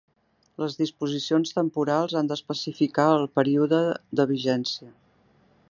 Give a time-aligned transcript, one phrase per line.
[0.61, 3.83] Les disposicions temporals han d'especificar el període
[4.21, 4.93] de vigència.